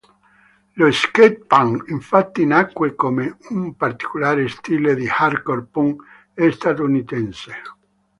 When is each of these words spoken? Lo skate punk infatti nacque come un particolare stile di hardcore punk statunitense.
Lo 0.79 0.91
skate 0.91 1.45
punk 1.45 1.89
infatti 1.89 2.43
nacque 2.47 2.95
come 2.95 3.37
un 3.49 3.75
particolare 3.75 4.47
stile 4.47 4.95
di 4.95 5.07
hardcore 5.07 5.65
punk 5.65 6.01
statunitense. 6.49 7.53